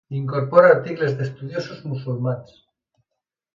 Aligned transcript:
Incorpora 0.19 0.71
articles 0.77 1.13
d'estudiosos 1.19 1.85
musulmans. 1.93 2.59